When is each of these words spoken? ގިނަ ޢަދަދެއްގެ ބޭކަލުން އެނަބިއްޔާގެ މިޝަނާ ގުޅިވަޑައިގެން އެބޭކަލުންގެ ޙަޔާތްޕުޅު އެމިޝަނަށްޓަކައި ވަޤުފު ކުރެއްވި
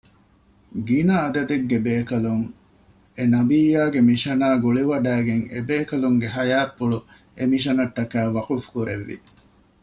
ގިނަ 0.87 1.17
ޢަދަދެއްގެ 1.23 1.77
ބޭކަލުން 1.85 2.45
އެނަބިއްޔާގެ 3.17 3.99
މިޝަނާ 4.07 4.47
ގުޅިވަޑައިގެން 4.63 5.45
އެބޭކަލުންގެ 5.53 6.27
ޙަޔާތްޕުޅު 6.35 6.99
އެމިޝަނަށްޓަކައި 7.37 8.29
ވަޤުފު 8.35 8.67
ކުރެއްވި 8.73 9.15